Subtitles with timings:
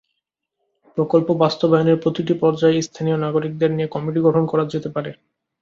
[0.97, 5.11] প্রকল্প বাস্তবায়নের প্রতিটি পর্যায়ে স্থানীয় নাগরিকদের নিয়ে কমিটি গঠন করা যেতে পারে।